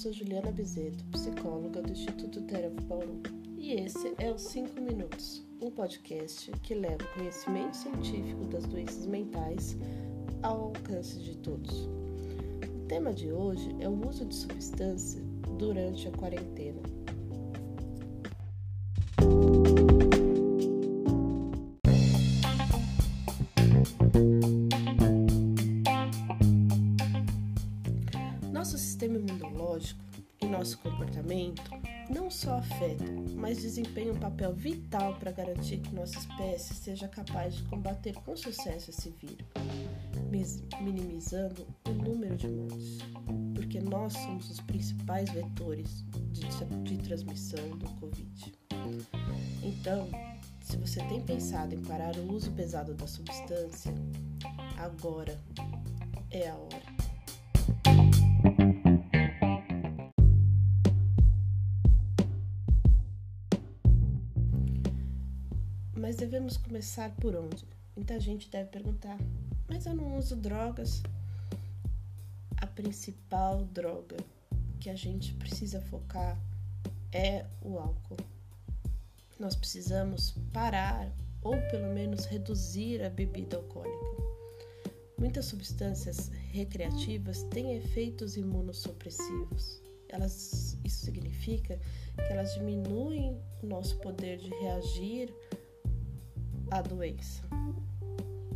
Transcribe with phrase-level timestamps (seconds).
[0.00, 3.20] sou Juliana Bizeto, psicóloga do Instituto Terapia Paulo,
[3.58, 9.04] e esse é o 5 Minutos, um podcast que leva o conhecimento científico das doenças
[9.04, 9.76] mentais
[10.42, 11.84] ao alcance de todos.
[11.84, 15.20] O tema de hoje é o uso de substância
[15.58, 16.80] durante a quarentena.
[28.60, 30.04] Nosso sistema imunológico
[30.42, 31.70] e nosso comportamento
[32.10, 37.54] não só afetam, mas desempenham um papel vital para garantir que nossa espécie seja capaz
[37.54, 42.98] de combater com sucesso esse vírus, minimizando o número de mortes,
[43.54, 46.46] porque nós somos os principais vetores de,
[46.82, 48.52] de transmissão do Covid.
[49.62, 50.06] Então,
[50.60, 53.94] se você tem pensado em parar o uso pesado da substância,
[54.76, 55.40] agora
[56.30, 56.99] é a hora.
[66.00, 67.62] Mas devemos começar por onde?
[67.94, 69.18] Muita gente deve perguntar:
[69.68, 71.02] mas eu não uso drogas.
[72.56, 74.16] A principal droga
[74.80, 76.38] que a gente precisa focar
[77.12, 78.16] é o álcool.
[79.38, 81.06] Nós precisamos parar
[81.42, 84.22] ou pelo menos reduzir a bebida alcoólica.
[85.18, 89.82] Muitas substâncias recreativas têm efeitos imunossupressivos.
[90.08, 91.78] Elas, isso significa
[92.16, 95.32] que elas diminuem o nosso poder de reagir
[96.70, 97.42] à doença.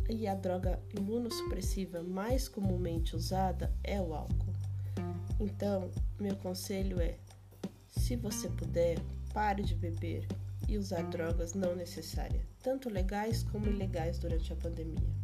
[0.09, 4.53] E a droga imunossupressiva mais comumente usada é o álcool.
[5.39, 7.17] Então, meu conselho é:
[7.89, 8.99] se você puder,
[9.33, 10.27] pare de beber
[10.67, 15.15] e usar drogas não necessárias, tanto legais como ilegais durante a pandemia.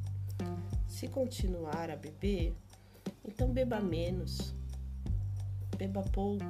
[0.87, 2.53] Se continuar a beber,
[3.23, 4.53] então beba menos,
[5.77, 6.43] beba pouco.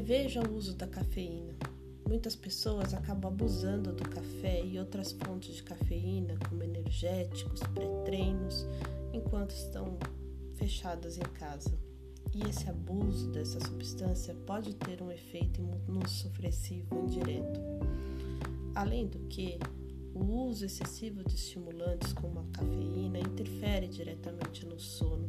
[0.00, 1.54] Reveja o uso da cafeína.
[2.08, 8.66] Muitas pessoas acabam abusando do café e outras fontes de cafeína, como energéticos, pré-treinos,
[9.12, 9.98] enquanto estão
[10.54, 11.78] fechadas em casa
[12.34, 17.60] e esse abuso dessa substância pode ter um efeito imunossupressivo indireto.
[18.74, 19.58] Além do que,
[20.14, 25.28] o uso excessivo de estimulantes como a cafeína interfere diretamente no sono,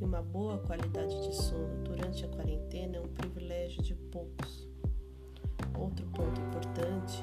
[0.00, 4.68] e uma boa qualidade de sono durante a quarentena é um privilégio de poucos.
[5.76, 7.22] Outro ponto importante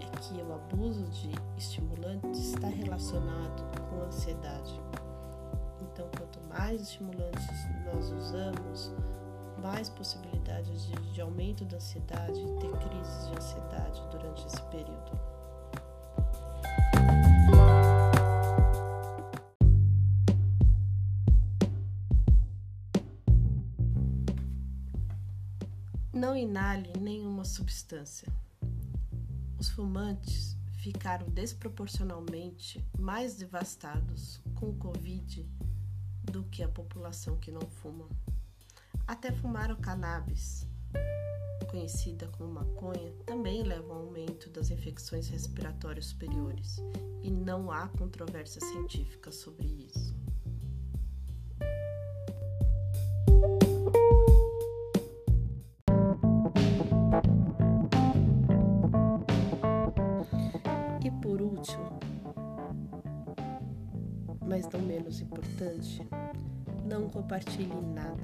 [0.00, 4.80] é que o abuso de estimulantes está relacionado com ansiedade.
[5.80, 7.46] Então, quanto mais estimulantes
[7.84, 8.94] nós usamos,
[9.62, 15.21] mais possibilidades de, de aumento da ansiedade e ter crises de ansiedade durante esse período.
[26.12, 28.30] Não inale nenhuma substância.
[29.58, 35.48] Os fumantes ficaram desproporcionalmente mais devastados com o Covid
[36.24, 38.06] do que a população que não fuma.
[39.06, 40.66] Até fumar o cannabis,
[41.70, 46.76] conhecida como maconha, também leva ao aumento das infecções respiratórias superiores
[47.22, 50.21] e não há controvérsia científica sobre isso.
[61.32, 61.98] Por último,
[64.46, 66.06] mas não menos importante,
[66.84, 68.22] não compartilhe nada.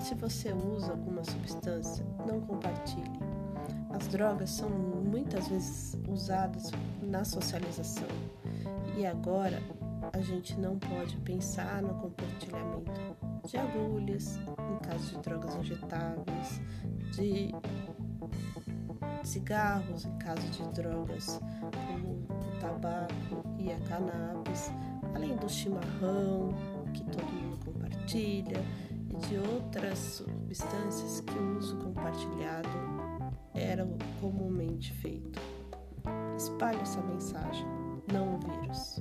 [0.00, 3.20] Se você usa alguma substância, não compartilhe.
[3.90, 6.70] As drogas são muitas vezes usadas
[7.02, 8.08] na socialização
[8.96, 9.62] e agora
[10.10, 12.90] a gente não pode pensar no compartilhamento
[13.44, 16.62] de agulhas, em caso de drogas injetáveis,
[17.12, 17.54] de
[19.30, 21.40] cigarros, em caso de drogas
[21.86, 24.70] como o tabaco e a cannabis
[25.14, 26.54] além do chimarrão,
[26.92, 28.62] que todo mundo compartilha,
[29.08, 32.68] e de outras substâncias que o uso compartilhado
[33.54, 33.86] era
[34.20, 35.40] comumente feito.
[36.36, 37.66] Espalhe essa mensagem,
[38.12, 39.00] não o vírus.